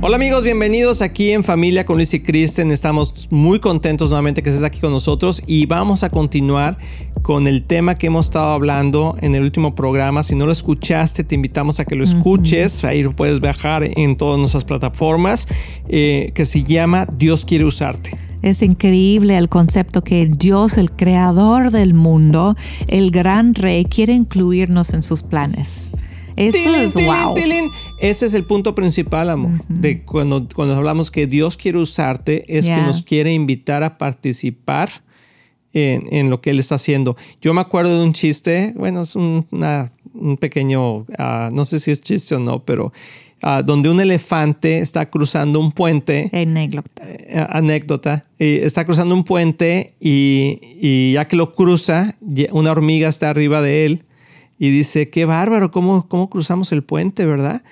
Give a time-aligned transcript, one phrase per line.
[0.00, 2.70] Hola amigos, bienvenidos aquí en Familia con Luis y Kristen.
[2.70, 6.78] Estamos muy contentos nuevamente que estés aquí con nosotros y vamos a continuar
[7.22, 10.22] con el tema que hemos estado hablando en el último programa.
[10.22, 12.84] Si no lo escuchaste, te invitamos a que lo escuches.
[12.84, 15.48] Ahí lo puedes bajar en todas nuestras plataformas,
[15.88, 18.12] eh, que se llama Dios quiere usarte.
[18.40, 22.54] Es increíble el concepto que Dios, el creador del mundo,
[22.86, 25.90] el gran rey, quiere incluirnos en sus planes.
[26.36, 27.34] Eso es wow.
[28.00, 32.66] Ese es el punto principal, amor, de cuando, cuando hablamos que Dios quiere usarte, es
[32.66, 34.88] que nos quiere invitar a participar
[35.72, 37.16] en, lo que Él está haciendo.
[37.40, 39.46] Yo me acuerdo de un chiste, bueno, es un,
[40.40, 42.92] pequeño, ah, no sé si es chiste o no, pero
[43.42, 46.30] ah, donde un elefante está cruzando un puente.
[46.32, 47.02] Anécdota.
[47.04, 48.24] Eh, anécdota.
[48.38, 52.16] está cruzando un puente y, y ya que lo cruza,
[52.52, 54.04] una hormiga está arriba de él
[54.58, 57.62] y dice, qué bárbaro, ¿cómo, cómo cruzamos el puente, verdad?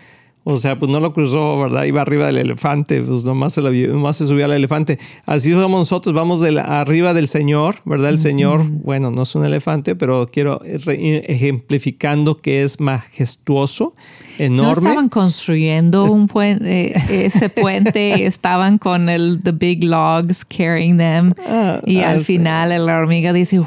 [0.49, 1.87] O sea, pues no lo cruzó, ¿verdad?
[1.87, 4.97] Iba arriba del elefante, pues nomás se, nomás se subía al elefante.
[5.25, 8.11] Así somos nosotros, vamos de arriba del Señor, ¿verdad?
[8.11, 13.95] El Señor, bueno, no es un elefante, pero quiero ejemplificando que es majestuoso
[14.39, 14.63] enorme.
[14.63, 20.97] No estaban construyendo un puente, eh, ese puente, estaban con el the big logs carrying
[20.99, 23.61] them ah, y al final la hormiga dice,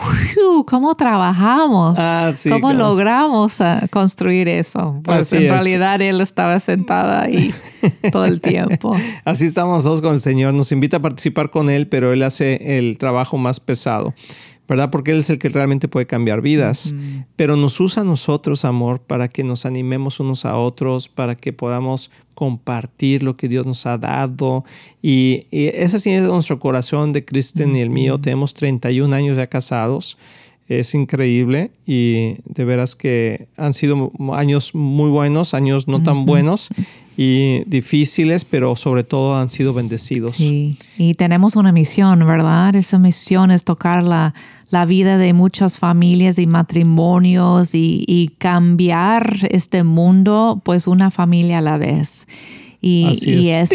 [0.65, 1.97] ¿cómo trabajamos?
[1.97, 4.99] Ah, ¿Cómo logramos ah, construir eso?
[5.03, 7.53] Pues en realidad él estaba sentada ahí
[8.11, 8.95] todo el tiempo.
[9.25, 12.77] Así estamos nosotros con el Señor, nos invita a participar con él, pero él hace
[12.77, 14.13] el trabajo más pesado.
[14.69, 14.91] ¿Verdad?
[14.91, 16.93] Porque Él es el que realmente puede cambiar vidas.
[17.35, 21.51] Pero nos usa a nosotros, amor, para que nos animemos unos a otros, para que
[21.51, 24.63] podamos compartir lo que Dios nos ha dado.
[25.01, 28.19] Y, ese sí es nuestro corazón de Kristen y el mío.
[28.19, 30.17] Tenemos 31 años ya casados.
[30.67, 36.69] Es increíble y de veras que han sido años muy buenos, años no tan buenos
[37.17, 40.33] y difíciles, pero sobre todo han sido bendecidos.
[40.33, 42.75] Sí, y tenemos una misión, ¿verdad?
[42.75, 44.35] Esa misión es tocar la,
[44.69, 51.61] la vida de muchas familias y matrimonios y, cambiar este mundo, pues una familia a
[51.61, 52.27] la vez.
[52.81, 53.71] Y, Así es.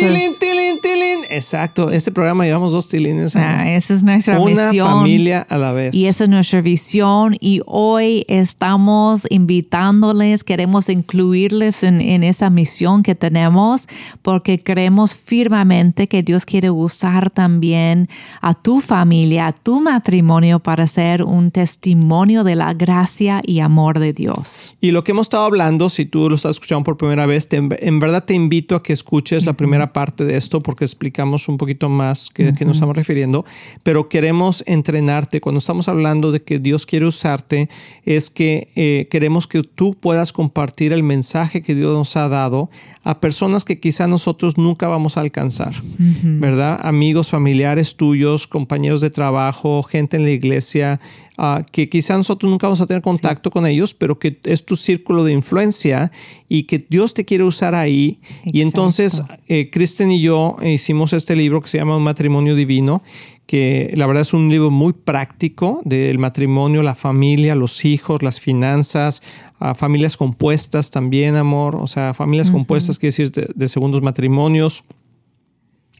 [1.30, 3.36] Exacto, este programa llevamos dos tilines.
[3.36, 5.94] Ah, esa es nuestra Una familia a la vez.
[5.94, 7.36] Y esa es nuestra visión.
[7.40, 13.86] Y hoy estamos invitándoles, queremos incluirles en, en esa misión que tenemos,
[14.22, 18.08] porque creemos firmemente que Dios quiere usar también
[18.40, 23.98] a tu familia, a tu matrimonio para ser un testimonio de la gracia y amor
[23.98, 24.76] de Dios.
[24.80, 28.00] Y lo que hemos estado hablando, si tú lo estás escuchando por primera vez, en
[28.00, 31.88] verdad te invito a que escuches la primera parte de esto porque explicamos un poquito
[31.88, 33.44] más que, nos estamos refiriendo,
[33.82, 35.40] pero queremos entrenarte.
[35.40, 37.68] Cuando estamos hablando de que Dios quiere usarte,
[38.04, 42.70] es que eh, queremos que tú puedas compartir el mensaje que Dios nos ha dado
[43.02, 46.80] a personas que quizá nosotros nunca vamos a alcanzar, ¿verdad?
[46.82, 51.00] Amigos, familiares tuyos, compañeros de trabajo, gente en la iglesia,
[51.36, 54.76] Ah, que quizá nosotros nunca vamos a tener contacto con ellos, pero que es tu
[54.76, 56.12] círculo de influencia
[56.48, 58.20] y que Dios te quiere usar ahí.
[58.44, 63.02] Y entonces, eh, Kristen y yo hicimos este libro que se llama Un matrimonio divino,
[63.46, 68.38] que la verdad es un libro muy práctico del matrimonio, la familia, los hijos, las
[68.38, 69.20] finanzas,
[69.58, 74.84] ah, familias compuestas también, amor, o sea, familias compuestas, quiere decir, de segundos matrimonios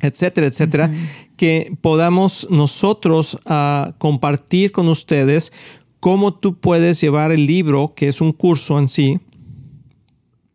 [0.00, 0.92] etcétera, etcétera,
[1.36, 5.52] que podamos nosotros ah, compartir con ustedes
[6.00, 9.18] cómo tú puedes llevar el libro, que es un curso en sí,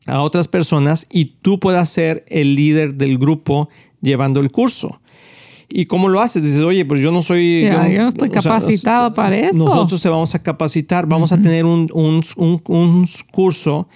[0.06, 3.70] a otras personas y tú puedas ser el líder del grupo
[4.02, 5.02] llevando el curso.
[5.72, 6.42] ¿Y cómo lo haces?
[6.42, 7.62] Dices, oye, pues yo no soy...
[7.64, 9.64] yo, no estoy capacitado para eso.
[9.64, 12.24] Nosotros te vamos a capacitar, vamos a tener un, un,
[12.68, 13.88] un curso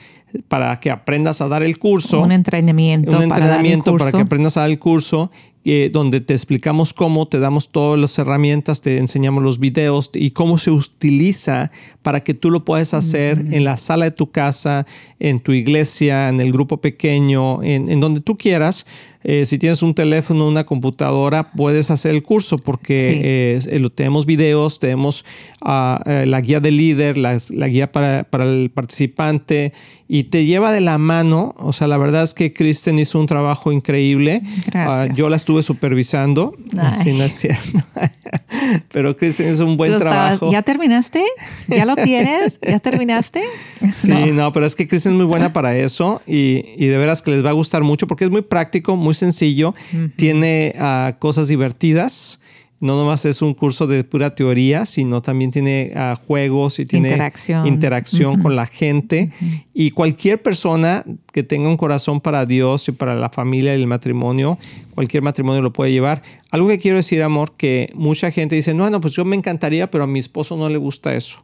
[0.47, 2.21] para que aprendas a dar el curso.
[2.21, 3.15] Un entrenamiento.
[3.15, 5.29] Un entrenamiento para, que aprendas a dar el curso,
[5.65, 10.31] eh, donde te explicamos cómo, te damos todas las herramientas, te enseñamos los videos y
[10.31, 11.71] cómo se utiliza
[12.01, 14.85] para que tú lo puedas hacer en la sala de tu casa,
[15.21, 18.85] en tu iglesia, en el grupo pequeño, en, donde tú quieras.
[19.23, 24.79] Eh, si tienes un teléfono, una computadora, puedes hacer el curso porque eh, tenemos videos,
[24.79, 25.23] tenemos
[25.61, 27.37] ah, la guía del líder, la,
[27.69, 29.71] guía para, para, el participante
[30.09, 31.53] y y te lleva de la mano.
[31.57, 34.41] O sea, la verdad es que Kristen hizo un trabajo increíble.
[34.67, 35.11] Gracias.
[35.11, 36.55] Ah, yo la estuve supervisando.
[36.77, 37.79] Así no es cierto.
[38.91, 40.51] Pero Kristen hizo un buen estabas- trabajo.
[40.51, 41.23] ¿Ya terminaste?
[41.67, 42.59] ¿Ya lo tienes?
[42.61, 43.41] ¿Ya terminaste?
[43.93, 44.51] Sí, no.
[44.53, 47.43] pero es que Kristen es muy buena para eso y, y de veras que les
[47.45, 49.73] va a gustar mucho porque es muy práctico, muy sencillo,
[50.15, 52.39] tiene ah, cosas divertidas.
[52.83, 57.11] No nomás es un curso de pura teoría, sino también tiene ah, juegos y tiene
[57.11, 57.65] Interacción.
[57.65, 59.29] interacción con la gente.
[59.73, 63.87] Y cualquier persona que tenga un corazón para Dios y para la familia y el
[63.87, 64.59] matrimonio,
[64.93, 66.21] cualquier matrimonio lo puede llevar.
[66.51, 69.89] Algo que quiero decir, amor, que mucha gente dice, no, no, pues yo me encantaría,
[69.89, 71.43] pero a mi esposo no le gusta eso.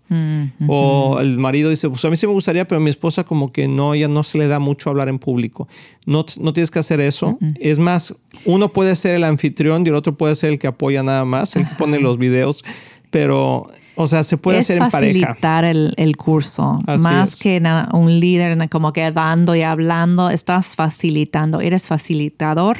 [0.68, 3.52] O el marido dice, pues a mí sí me gustaría, pero a mi esposa como
[3.52, 5.68] que no, ya no se le da mucho hablar en público.
[6.06, 7.40] No, no tienes que hacer eso.
[7.60, 8.14] Es más,
[8.46, 11.56] uno puede ser el anfitrión y el otro puede ser el que apoya nada más,
[11.56, 12.64] el que pone los videos,
[13.10, 13.66] pero,
[14.02, 15.28] o sea, se puede es hacer en pareja.
[15.28, 16.82] facilitar el, el curso.
[16.88, 17.40] Así Más es.
[17.40, 21.60] que nada un líder como que dando y hablando, estás facilitando.
[21.60, 22.78] Eres facilitador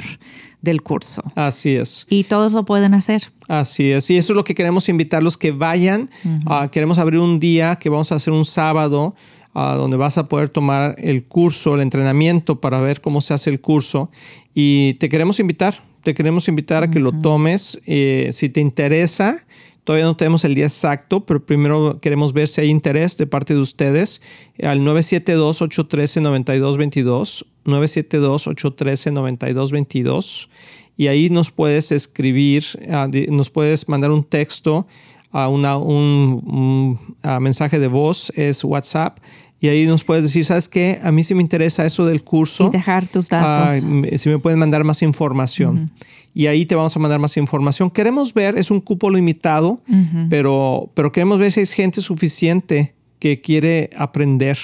[0.62, 1.22] del curso.
[1.34, 2.06] Así es.
[2.08, 3.22] Y todos lo pueden hacer.
[3.48, 6.08] Así es, y eso es lo que queremos invitarlos que vayan.
[6.46, 9.14] Ah, queremos abrir un día que vamos a hacer un sábado
[9.54, 13.50] ah, donde vas a poder tomar el curso, el entrenamiento para ver cómo se hace
[13.50, 14.10] el curso.
[14.54, 17.80] Y te queremos invitar, te queremos invitar a que lo tomes.
[17.86, 19.36] Eh, si te interesa,
[19.84, 23.54] todavía no tenemos el día exacto, pero primero queremos ver si hay interés de parte
[23.54, 24.22] de ustedes
[24.62, 27.44] al 972-813-9222.
[27.64, 30.48] 972-813-9222
[30.96, 34.86] y ahí nos puedes escribir, ah, nos puedes mandar un texto
[35.32, 39.18] a una, un, un, ah, mensaje de voz, es WhatsApp,
[39.60, 40.98] y ahí nos puedes decir, ¿sabes qué?
[41.02, 42.68] A mí sí me interesa eso del curso.
[42.68, 43.84] Y dejar tus Ah, datos.
[43.84, 45.90] me- si me pueden mandar más información.
[46.32, 47.90] Y ahí te vamos a mandar más información.
[47.90, 49.82] Queremos ver, es un cupo limitado,
[50.30, 54.56] pero, pero queremos ver si hay gente suficiente que quiere aprender.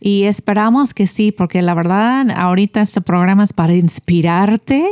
[0.00, 4.84] Y esperamos que sí, porque la verdad, ahorita este programa es para inspirarte,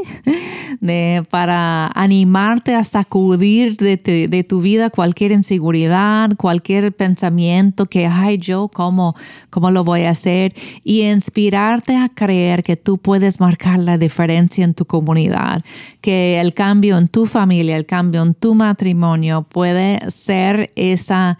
[0.81, 3.97] de, para animarte a sacudir de,
[4.29, 9.15] de tu vida cualquier inseguridad, cualquier pensamiento que, ay, yo, ¿cómo,
[9.51, 10.53] ¿cómo lo voy a hacer?
[10.83, 15.65] Y inspirarte a creer que tú puedes marcar la diferencia en tu comunidad,
[16.01, 21.39] que el cambio en tu familia, el cambio en tu matrimonio puede ser esa...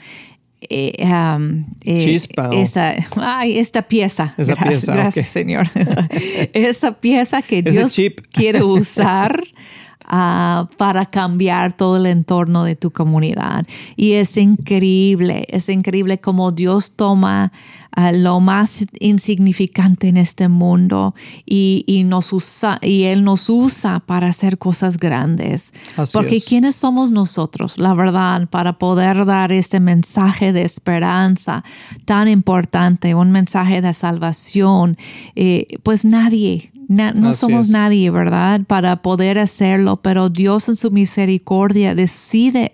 [0.61, 4.35] eh, um, eh, Chispa, esa, ay, esta pieza.
[4.39, 5.33] Esa gracias, pieza, gracias ok.
[5.33, 5.67] Señor.
[6.53, 8.21] esa pieza que Dios chip.
[8.33, 9.43] quiere usar
[10.07, 13.67] ah, para cambiar todo el entorno de tu comunidad.
[13.97, 17.53] Y es increíble, es increíble cómo Dios toma
[17.93, 21.15] ah, lo más insignificante en este mundo
[21.45, 25.73] y, y nos usa, y Él nos usa para hacer cosas grandes.
[25.97, 26.45] Así Porque es.
[26.45, 31.65] ¿quiénes somos nosotros, la verdad, para poder dar este mensaje de esperanza
[32.05, 34.97] tan importante, un mensaje de salvación?
[35.35, 37.71] Eh, pues nadie, na- no Así somos es.
[37.71, 38.63] nadie, ¿verdad?
[38.67, 42.73] Para poder hacerlo, pero Dios en su misericordia decide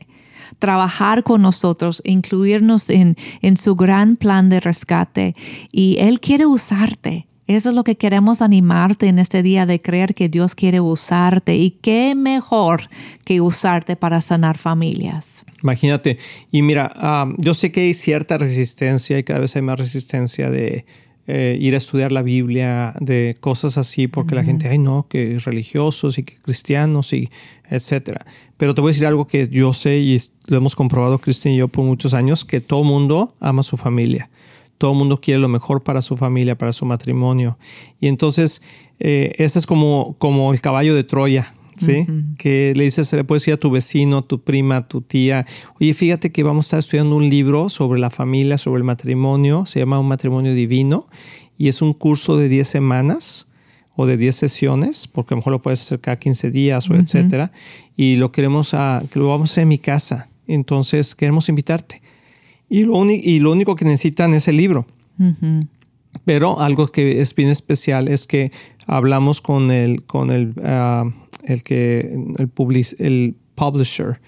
[0.59, 5.35] trabajar con nosotros, incluirnos en, en su gran plan de rescate
[5.73, 7.27] y Él quiere usarte.
[7.49, 11.57] Eso es lo que queremos animarte en este día de creer que Dios quiere usarte
[11.57, 12.89] y qué mejor
[13.27, 15.45] que usarte para sanar familias.
[15.63, 16.19] Imagínate.
[16.53, 20.49] Y mira, ah, yo sé que hay cierta resistencia y cada vez hay más resistencia
[20.51, 20.87] de
[21.27, 25.39] eh, ir a estudiar la Biblia, de cosas así, porque la gente, ay no, que
[25.39, 27.29] religiosos y que cristianos y
[27.71, 28.27] etcétera.
[28.57, 31.59] Pero te voy a decir algo que yo sé y lo hemos comprobado Cristian y
[31.59, 34.31] yo por muchos años, que todo mundo ama a su familia.
[34.79, 37.57] Todo el mundo quiere lo mejor para su familia, para su matrimonio.
[38.01, 38.61] Y entonces,
[38.99, 42.07] eh, ese es como, como el caballo de Troya, ¿sí?
[42.39, 45.47] Que le dices, le puedes decir a tu vecino, tu prima, tu tía,
[45.81, 49.67] oye, fíjate que vamos a estar estudiando un libro sobre la familia, sobre el matrimonio,
[49.67, 51.07] se llama Un matrimonio divino,
[51.59, 53.47] y es un curso de 10 semanas
[53.95, 56.95] o de 10 sesiones, porque a lo mejor lo puedes hacer cada 15 días o
[57.03, 57.53] etcétera,
[57.97, 60.29] y lo queremos a, que lo vamos a hacer en mi casa.
[60.49, 62.01] Entonces, queremos invitarte.
[62.71, 64.87] Y lo, uni- y lo único que necesitan es el libro.
[66.25, 68.53] Pero algo que es bien especial es que
[68.87, 71.05] hablamos con el, con el, ah,
[71.45, 72.01] el que
[72.39, 74.21] el, public- el publisher,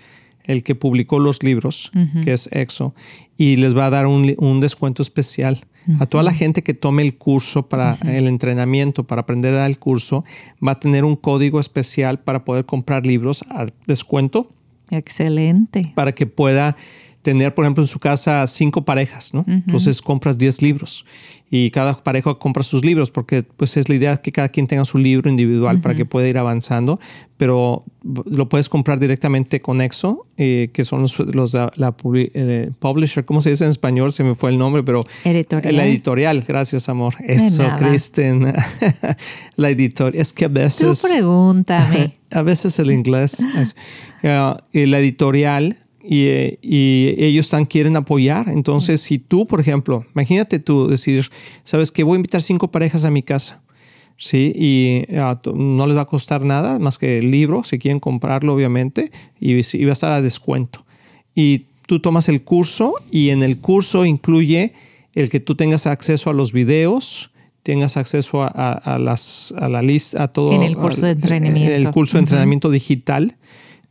[0.45, 1.91] el que publicó los libros,
[2.25, 2.95] que es EXO,
[3.39, 5.61] y les va a dar un, un descuento especial.
[6.01, 9.71] A toda la gente que tome el curso para el entrenamiento, para aprender a dar
[9.71, 10.25] el curso,
[10.67, 14.49] va a tener un código especial para poder comprar libros a descuento
[14.91, 15.93] Excelente.
[15.95, 16.77] para que pueda
[17.25, 19.45] tener, por ejemplo, en su casa cinco parejas, ¿no?
[19.49, 21.07] Entonces compras 10 libros
[21.51, 24.85] y cada pareja compra sus libros porque pues es la idea que cada quien tenga
[24.85, 27.01] su libro individual para que pueda ir avanzando,
[27.39, 27.85] pero
[28.27, 33.41] lo puedes comprar directamente con Exo, eh, que son los, los la, eh, publisher, ¿cómo
[33.41, 34.13] se dice en español?
[34.13, 35.77] Se me fue el nombre, pero editorial.
[35.77, 37.15] la editorial, gracias amor.
[37.27, 38.53] Eso, Kristen.
[39.57, 41.01] la editorial, es que a veces...
[41.01, 42.19] Tú pregúntame.
[42.31, 43.47] a veces el inglés.
[43.57, 43.77] Es,
[44.23, 46.27] la editorial y,
[47.23, 48.49] ellos están, quieren apoyar.
[48.49, 51.29] Entonces, si tú, por ejemplo, imagínate tú decir,
[51.63, 53.63] sabes que voy a invitar cinco parejas a mi casa.
[54.17, 57.99] Sí, y ah, no les va a costar nada más que el libro, si quieren
[57.99, 60.85] comprarlo, obviamente, y, va a estar a descuento.
[61.35, 64.73] Y tú tomas el curso y en el curso incluye
[65.15, 67.33] el que tú tengas acceso a los videos,
[67.65, 70.53] tengas acceso a, las, a la lista, a todo.
[70.53, 71.75] En el curso de entrenamiento.
[71.75, 73.37] El curso de entrenamiento digital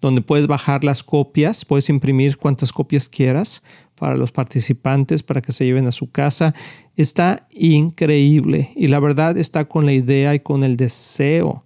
[0.04, 3.64] donde puedes bajar las copias, puedes imprimir cuantas copias quieras
[3.96, 6.54] para los participantes, para que se lleven a su casa.
[6.98, 11.64] Está increíble y la verdad está con la idea y con el deseo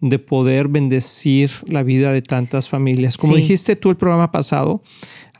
[0.00, 3.18] de poder bendecir la vida de tantas familias.
[3.18, 4.82] Como dijiste tú el programa pasado,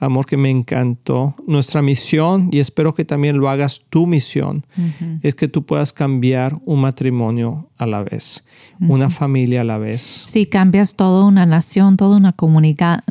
[0.00, 4.66] amor que me encantó, nuestra misión, y espero que también lo hagas tu misión,
[5.22, 8.44] es que tú puedas cambiar un matrimonio a la vez,
[8.80, 10.24] una familia a la vez.
[10.26, 13.04] Sí, cambias toda una nación, toda una comunidad,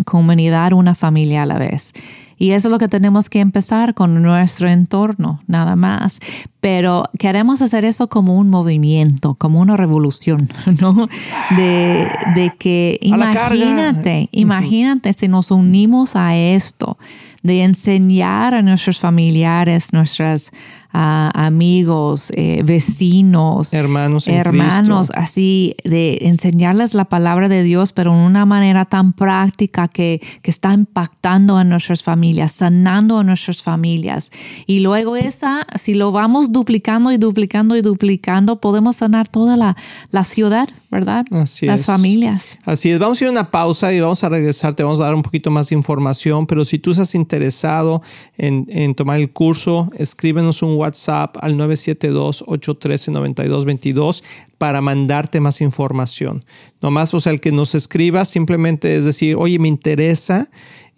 [0.74, 1.94] una familia a la vez.
[2.40, 6.20] Y eso es lo que tenemos que empezar con nuestro entorno, nada más.
[6.62, 11.10] Pero queremos hacer eso como un movimiento, como una revolución, ¿no?
[11.58, 16.98] De, de que imagínate, imagínate si nos unimos a esto,
[17.44, 20.52] de enseñar a nuestros familiares, nuestras
[20.92, 28.46] amigos, eh, vecinos, hermanos, hermanos, así de enseñarles la palabra de Dios, pero en una
[28.46, 34.32] manera tan práctica que, que está impactando a nuestras familias, sanando a nuestras familias.
[34.66, 39.78] Y luego esa, si lo vamos duplicando y duplicando y duplicando, podemos sanar toda la,
[40.10, 41.26] la ciudad, ¿verdad?
[41.32, 42.58] Así Las familias.
[42.66, 43.00] Así es.
[43.00, 44.74] Vamos a ir a una pausa y vamos a regresar.
[44.74, 48.02] Te vamos a dar un poquito más de información, pero si tú estás interesado
[48.38, 54.24] en, en tomar el curso, escríbenos un WhatsApp al 972-813-9222
[54.58, 56.42] para mandarte más información.
[56.82, 60.50] Nomás, o sea, el que nos escriba simplemente es decir, oye, me interesa,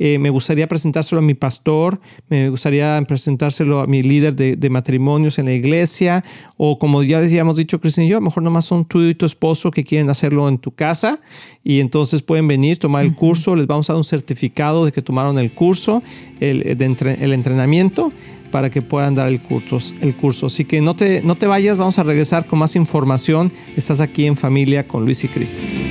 [0.04, 5.38] eh, me gustaría presentárselo a mi pastor, me gustaría presentárselo a mi líder de, matrimonios
[5.38, 6.24] en la iglesia,
[6.58, 9.14] o como ya decíamos dicho Cristian y yo, a lo mejor nomás son tú y
[9.14, 11.22] tu esposo que quieren hacerlo en tu casa
[11.64, 15.04] y entonces pueden venir, tomar el curso, les vamos a dar un certificado de que
[15.04, 16.02] tomaron el curso,
[16.40, 18.12] el, el entrenamiento
[18.50, 19.78] para que puedan dar el curso.
[20.02, 20.48] El curso.
[20.48, 23.52] Así que no te, no te vayas, vamos a regresar con más información.
[23.78, 25.91] Estás aquí en familia con Luis y Cristian.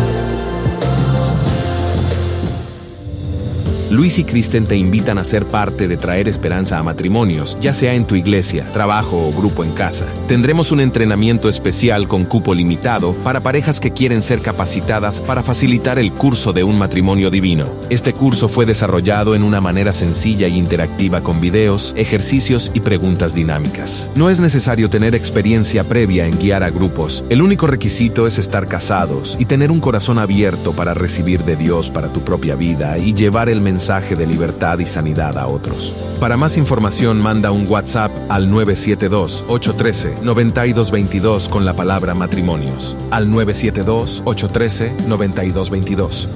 [3.91, 7.93] Luis y Kristen te invitan a ser parte de traer esperanza a matrimonios, ya sea
[7.93, 10.05] en tu iglesia, trabajo o grupo en casa.
[10.29, 15.99] Tendremos un entrenamiento especial con cupo limitado para parejas que quieren ser capacitadas para facilitar
[15.99, 17.65] el curso de un matrimonio divino.
[17.89, 23.35] Este curso fue desarrollado en una manera sencilla e interactiva con videos, ejercicios y preguntas
[23.35, 24.09] dinámicas.
[24.15, 27.25] No es necesario tener experiencia previa en guiar a grupos.
[27.29, 31.89] El único requisito es estar casados y tener un corazón abierto para recibir de Dios
[31.89, 35.91] para tu propia vida y llevar el mensaje mensaje de libertad y sanidad a otros.
[36.19, 42.95] Para más información manda un WhatsApp al 972-813-9222 con la palabra matrimonios.
[43.09, 46.27] Al 972-813-9222.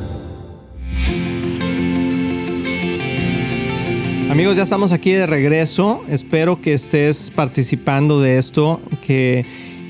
[4.31, 6.03] Amigos, ya estamos aquí de regreso.
[6.07, 9.45] Espero que estés participando de esto, que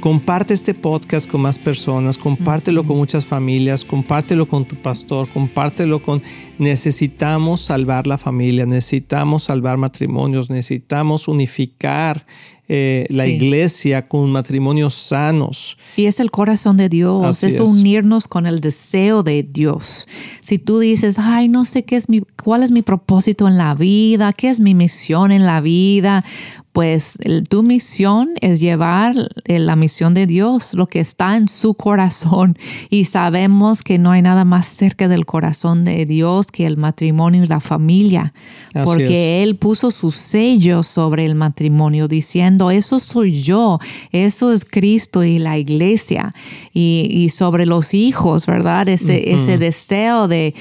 [0.06, 6.00] comparte este podcast con más personas, compártelo con muchas familias, compártelo con tu pastor, compártelo
[6.00, 6.22] con
[6.58, 12.26] necesitamos salvar la familia, necesitamos salvar matrimonios, necesitamos unificar
[12.68, 15.78] eh, la iglesia con matrimonios sanos.
[15.96, 20.08] Y es el corazón de Dios, es, unirnos con el deseo de Dios.
[20.42, 23.76] Si tú dices, ay, no sé qué es mi, cuál es mi propósito en la
[23.76, 26.26] vida, qué es mi misión en la vida,
[26.76, 27.20] pues
[27.50, 32.58] tu misión es llevar eh, la misión de Dios, lo que está en su corazón.
[32.90, 37.44] Y sabemos que no hay nada más cerca del corazón de Dios que el matrimonio
[37.44, 38.34] y la familia,
[38.84, 43.80] porque Él puso su sello sobre el matrimonio diciendo, eso soy yo,
[44.12, 46.34] eso es Cristo y la iglesia.
[46.74, 48.88] Y, sobre los hijos, ¿verdad?
[48.88, 50.54] Ese, ese deseo de,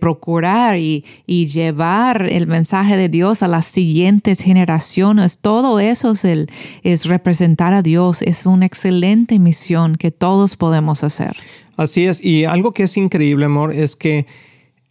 [0.00, 6.48] procurar y, llevar el mensaje de Dios a las siguientes generaciones, todo eso es, el,
[6.82, 11.36] es representar a Dios, es una excelente misión que todos podemos hacer.
[11.76, 14.26] Así es, y algo que es increíble, amor, es que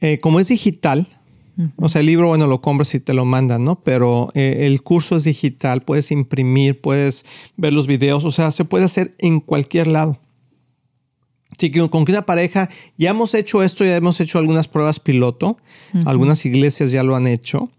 [0.02, 1.08] eh, como es digital,
[1.76, 3.82] o sea, el libro, bueno, lo compras y te lo mandan, ¿no?
[3.82, 7.26] Pero eh, el curso es digital, puedes imprimir, puedes
[7.58, 10.20] ver los videos, o sea, se puede hacer en cualquier lado.
[11.52, 15.00] Así que con que una pareja, ya hemos hecho esto, ya hemos hecho algunas pruebas
[15.00, 15.58] piloto,
[16.06, 17.70] algunas iglesias ya lo han hecho.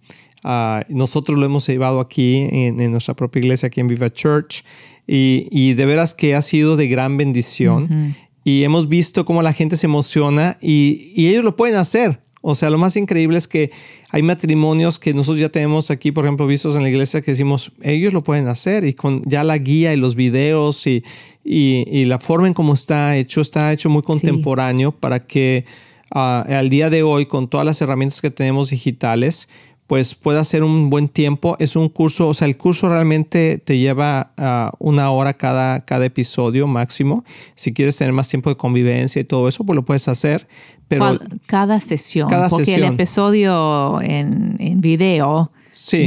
[0.43, 4.65] Ah, nosotros lo hemos llevado aquí en, nuestra propia iglesia, aquí en Viva Church,
[5.07, 8.15] y, de veras que ha sido de gran bendición.
[8.45, 12.19] Y hemos visto cómo la gente se emociona y, y ellos lo pueden hacer.
[12.43, 13.71] O sea, lo más increíble es que
[14.11, 17.73] hay matrimonios que nosotros ya tenemos aquí, por ejemplo, vistos en la iglesia que decimos,
[17.83, 21.05] ellos lo pueden hacer y con ya la guía y los videos y,
[21.45, 25.67] y, la forma en cómo está hecho, está hecho muy contemporáneo para que
[26.13, 29.51] ah, al día de hoy, con todas las herramientas que tenemos digitales,
[29.91, 31.57] pues pueda ser un buen tiempo.
[31.59, 36.07] Es un curso, o sea, el curso realmente te lleva a una hora cada, cada
[36.07, 37.25] episodio máximo.
[37.57, 40.47] Si quieres tener más tiempo de convivencia y todo eso, pues lo puedes hacer.
[40.87, 45.51] Pero cada sesión, porque el episodio en, en video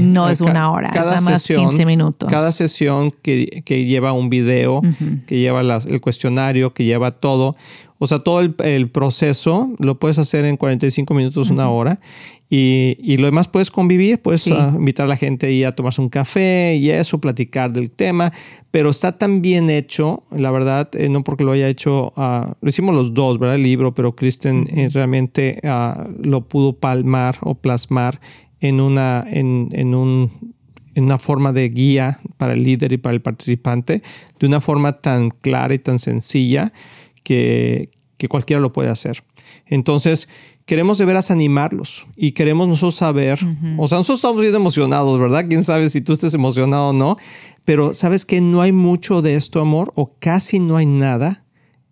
[0.01, 2.29] no es una hora, cada es más 15 minutos.
[2.29, 4.81] Cada sesión que, que lleva un video,
[5.27, 7.57] que lleva el cuestionario, que lleva todo.
[8.03, 12.01] O sea, todo el, proceso lo puedes hacer en 45 minutos, una hora.
[12.49, 16.09] Y, lo demás puedes convivir, puedes ah, invitar a la gente ahí a tomarse un
[16.09, 18.33] café y eso, platicar del tema,
[18.71, 22.69] pero está tan bien hecho, la verdad, eh, no porque lo haya hecho, uh, lo
[22.69, 23.55] hicimos los dos, ¿verdad?
[23.55, 28.19] El libro, pero Kristen eh, realmente ah, lo pudo palmar o plasmar
[28.59, 30.53] en una, en, en un
[30.95, 34.03] en una forma de guía para el líder y para el participante,
[34.39, 36.73] de una forma tan clara y tan sencilla
[37.23, 39.23] que, que cualquiera lo puede hacer.
[39.65, 40.29] Entonces,
[40.65, 43.39] queremos de veras animarlos y queremos nosotros saber,
[43.77, 45.45] o sea, nosotros estamos bien emocionados, ¿verdad?
[45.47, 47.17] Quién sabe si tú estés emocionado o no,
[47.65, 51.45] pero sabes que no hay mucho de esto, amor, o casi no hay nada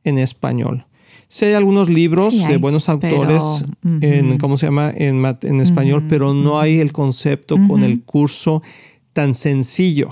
[0.03, 0.85] en español.
[1.27, 4.91] Sí hay algunos libros de buenos autores en, ¿cómo se llama?
[4.93, 8.61] En, en español, pero no hay el concepto con el curso
[9.13, 10.09] tan sencillo.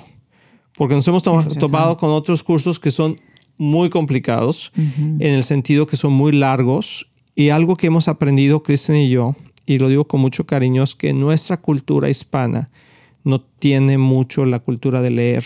[0.77, 3.17] Porque nos hemos tomado con otros cursos que son
[3.59, 8.95] muy complicados, en el sentido que son muy largos y algo que hemos aprendido, Kristen
[8.95, 9.35] y yo,
[9.65, 12.71] y lo digo con mucho cariño, es que nuestra cultura hispana
[13.23, 15.43] no tiene mucho la cultura de leer.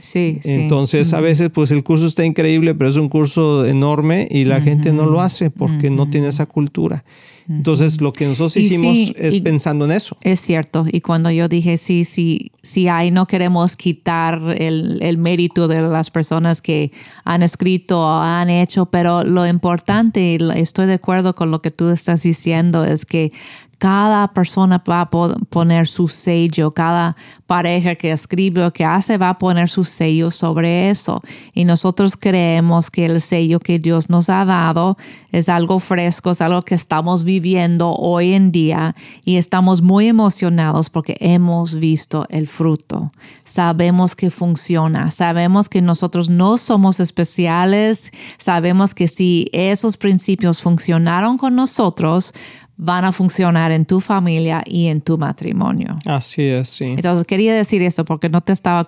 [0.00, 4.46] Sí, Entonces, a veces, pues el curso está increíble, pero es un curso enorme y
[4.46, 7.04] la gente no lo hace porque no tiene esa cultura.
[7.48, 10.16] Entonces, lo que nosotros hicimos es pensando en eso.
[10.22, 10.86] Es cierto.
[10.90, 15.80] Y cuando yo dije, sí, sí, sí hay, no queremos quitar el, el mérito de
[15.80, 16.92] las personas que
[17.24, 21.88] han escrito o han hecho, pero lo importante, estoy de acuerdo con lo que tú
[21.88, 23.32] estás diciendo, es que
[23.80, 27.16] cada persona va a poner su sello, cada
[27.46, 31.22] pareja que escribe o que hace va a poner su sello sobre eso.
[31.54, 34.98] Y nosotros creemos que el sello que Dios nos ha dado
[35.32, 40.90] es algo fresco, es algo que estamos viviendo hoy en día y estamos muy emocionados
[40.90, 43.08] porque hemos visto el fruto.
[43.44, 51.38] Sabemos que funciona, sabemos que nosotros no somos especiales, sabemos que si esos principios funcionaron
[51.38, 52.34] con nosotros,
[52.82, 55.96] van a funcionar en tu familia y en tu matrimonio.
[56.06, 56.86] Así es, sí.
[56.86, 58.86] Entonces quería decir eso porque no te estaba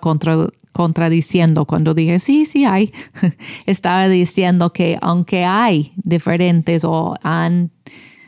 [0.71, 2.91] contradiciendo cuando dije, sí, sí hay.
[3.67, 7.69] estaba diciendo que aunque hay diferentes o han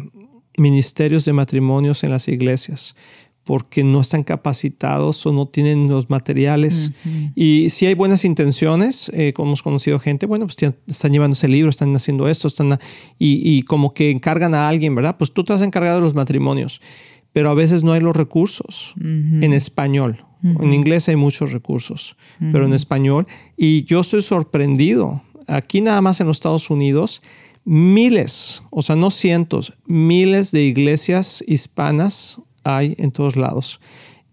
[0.57, 2.95] ministerios de matrimonios en las iglesias
[3.43, 6.91] porque no están capacitados o no tienen los materiales.
[7.35, 11.47] Y si hay buenas intenciones, eh, como hemos conocido gente, bueno, pues están llevando ese
[11.47, 12.79] libro, están haciendo esto, están
[13.17, 15.17] y, como que encargan a alguien, ¿verdad?
[15.17, 16.81] Pues tú te has encargado de los matrimonios,
[17.33, 20.23] pero a veces no hay los recursos en español.
[20.43, 22.17] En inglés hay muchos recursos,
[22.51, 23.27] pero en español.
[23.57, 25.23] Y yo estoy sorprendido.
[25.47, 27.21] Aquí nada más en los Estados Unidos,
[27.65, 33.79] miles, o sea, no cientos, miles de iglesias hispanas hay en todos lados.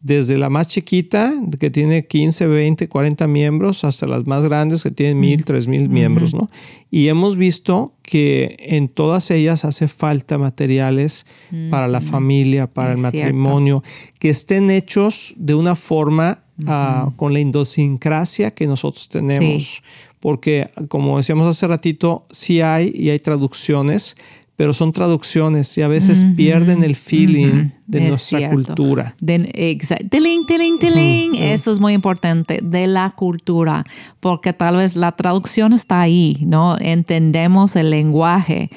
[0.01, 4.93] Desde la más chiquita, que tiene 15, 20, 40 miembros, hasta las más grandes, que
[4.93, 6.49] tienen mil, tres mil miembros, ¿no?
[6.89, 11.27] Y hemos visto que en todas ellas hace falta materiales
[11.69, 13.83] para la familia, para el matrimonio,
[14.21, 19.83] que estén hechos de una forma ah, con la idiosincrasia que nosotros tenemos.
[20.21, 24.17] Porque, como decíamos hace ratito, sí hay y hay traducciones,
[24.59, 29.15] pero son traducciones y a veces pierden el feeling de nuestra cultura.
[29.21, 31.37] tiling, tiling, tiling.
[31.37, 33.85] Eso es muy importante, de la cultura,
[34.19, 36.77] porque tal vez la traducción está ahí, ¿no?
[36.81, 38.69] Entendemos el lenguaje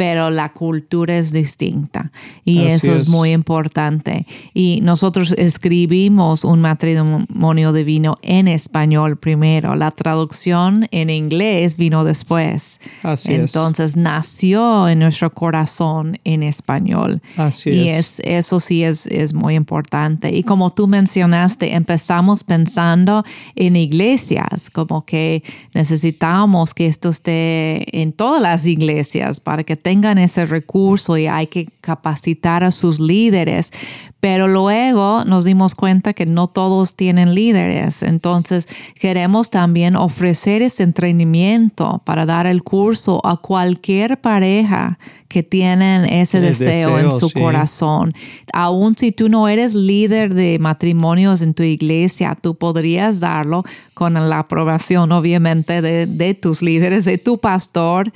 [0.00, 2.10] pero la cultura es distinta
[2.42, 3.10] y eso es.
[3.10, 4.26] muy importante.
[4.54, 12.80] Y nosotros escribimos un matrimonio divino en español primero, la traducción en inglés vino después.
[13.02, 17.20] Así Entonces nació en nuestro corazón en español.
[17.36, 18.22] Así y es.
[18.24, 20.34] eso sí es, es muy importante.
[20.34, 23.22] Y como tú mencionaste, empezamos pensando
[23.54, 25.42] en iglesias, como que
[25.74, 31.48] necesitamos que esto esté en todas las iglesias para que tengan ese recurso y hay
[31.48, 33.72] que capacitar a sus líderes.
[34.20, 38.04] Pero luego nos dimos cuenta que no todos tienen líderes.
[38.04, 46.04] Entonces queremos también ofrecer ese entrenamiento para dar el curso a cualquier pareja que tienen
[46.04, 48.12] ese deseo, en su corazón.
[48.52, 54.14] Aún si tú no eres líder de matrimonios en tu iglesia, tú podrías darlo con
[54.14, 58.12] la aprobación, obviamente, de, de tus líderes, de tu pastor.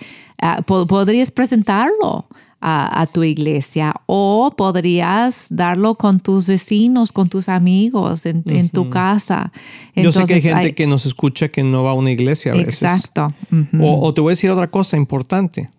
[0.46, 2.26] Ah, podrías presentarlo
[2.60, 9.52] a, tu iglesia o podrías darlo con tus vecinos, con tus amigos, en, tu casa.
[9.96, 12.56] Yo sé que hay gente que nos escucha que no va a una iglesia a
[12.56, 12.82] veces.
[12.82, 13.32] Exacto.
[13.80, 15.70] o, te voy a decir otra cosa importante.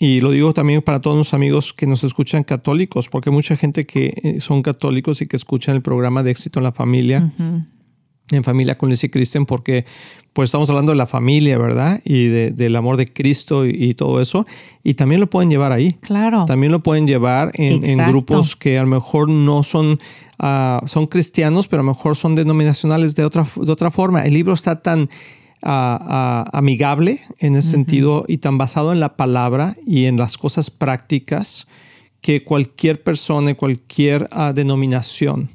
[0.00, 3.84] Y lo digo también para todos los amigos que nos escuchan católicos, porque mucha gente
[3.84, 7.30] que eh, son católicos y que escuchan el programa de éxito en la familia
[8.30, 9.84] en familia con Lucy Kristen porque
[10.38, 12.00] pues estamos hablando de la familia, ¿verdad?
[12.04, 14.46] Y del amor de Cristo y, todo eso.
[14.84, 15.94] Y también lo pueden llevar ahí.
[15.94, 16.44] Claro.
[16.44, 19.98] También lo pueden llevar en, grupos que a lo mejor no son,
[20.38, 24.24] ah, son cristianos, pero a lo mejor son denominacionales de otra, de otra forma.
[24.24, 25.08] El libro está tan
[25.64, 30.38] ah, ah, amigable en ese sentido y tan basado en la palabra y en las
[30.38, 31.66] cosas prácticas
[32.20, 35.50] que cualquier persona, cualquier denominación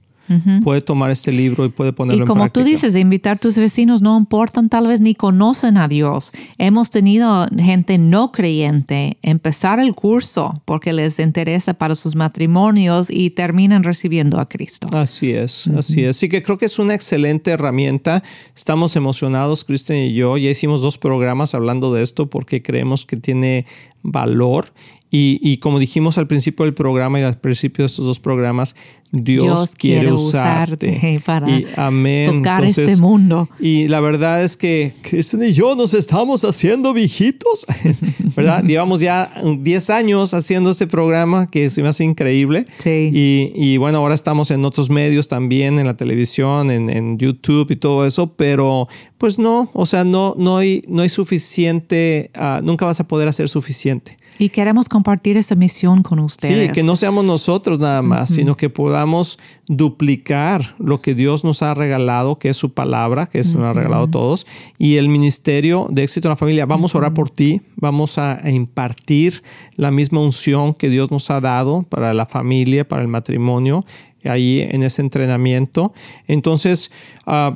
[0.63, 2.59] puede tomar este libro y puede ponerlo en práctica.
[2.59, 5.77] Y como tú dices, de invitar a tus vecinos no importan, tal vez ni conocen
[5.77, 6.31] a Dios.
[6.57, 13.31] Hemos tenido gente no creyente empezar el curso porque les interesa para sus matrimonios y
[13.31, 14.87] terminan recibiendo a Cristo.
[14.93, 16.17] Así es, así es.
[16.17, 18.23] Así que creo que es una excelente herramienta.
[18.55, 20.37] Estamos emocionados, Cristian y yo.
[20.37, 23.65] Ya hicimos dos programas hablando de esto porque creemos que tiene
[24.03, 24.73] valor
[25.15, 28.75] y, como dijimos al principio del programa y al principio de estos dos programas,
[29.11, 32.37] Dios, quiere, usarte, para y, amén.
[32.37, 33.47] tocar este mundo.
[33.59, 37.67] Y la verdad es que Cristian y yo nos estamos haciendo viejitos,
[38.35, 38.63] ¿verdad?
[38.65, 42.65] Llevamos ya 10 años haciendo este programa que se me hace increíble.
[42.79, 43.11] Sí.
[43.13, 48.07] Y, bueno, ahora estamos en otros medios también, en la televisión, en, YouTube y todo
[48.07, 48.87] eso, pero
[49.19, 53.27] pues no, o sea, no, no, hay, no hay suficiente, ah, nunca vas a poder
[53.27, 53.92] hacer suficiente.
[54.39, 56.67] Y queremos compartir esa misión con ustedes.
[56.67, 61.61] Sí, que no seamos nosotros nada más, sino que podamos duplicar lo que Dios nos
[61.61, 65.07] ha regalado, que es su palabra, que es nos ha regalado a todos, y el
[65.07, 66.65] ministerio de éxito en la familia.
[66.65, 69.43] Vamos a orar por ti, vamos a, impartir
[69.75, 73.85] la misma unción que Dios nos ha dado para la familia, para el matrimonio,
[74.23, 75.93] ahí en ese entrenamiento.
[76.27, 76.91] Entonces,
[77.27, 77.55] uh,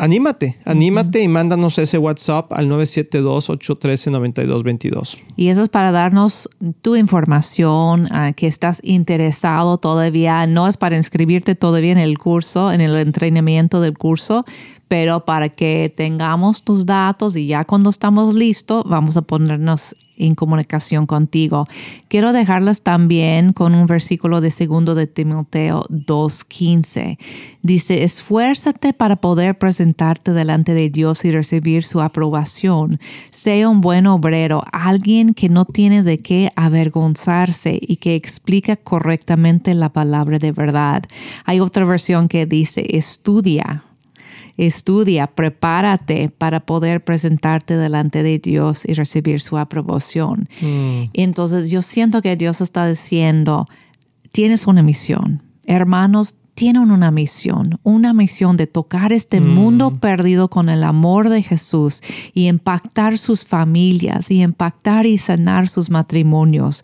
[0.00, 5.20] anímate, anímate y mándanos ese WhatsApp al 972-813-9222.
[5.36, 6.50] Y eso es para darnos
[6.82, 10.46] tu información, que estás interesado todavía.
[10.46, 14.44] No es para inscribirte todavía en el curso, en el entrenamiento del curso,
[14.92, 20.34] pero para que tengamos tus datos y ya cuando estamos listos, vamos a ponernos en
[20.34, 21.66] comunicación contigo.
[22.08, 27.16] Quiero dejarlas también con un versículo de segundo de Timoteo 2.15.
[27.62, 33.00] Dice, esfuérzate para poder presentarte delante de Dios y recibir su aprobación.
[33.30, 39.72] Sea un buen obrero, alguien que no tiene de qué avergonzarse y que explica correctamente
[39.74, 41.02] la palabra de verdad.
[41.46, 43.84] Hay otra versión que dice, estudia
[44.66, 50.48] estudia, prepárate para poder presentarte delante de Dios y recibir su aprobación.
[50.60, 51.10] Mm.
[51.12, 53.66] Entonces yo siento que Dios está diciendo,
[54.32, 55.42] tienes una misión.
[55.66, 59.48] Hermanos, tienen una misión, una misión de tocar este mm.
[59.48, 62.02] mundo perdido con el amor de Jesús
[62.34, 66.82] y impactar sus familias y impactar y sanar sus matrimonios.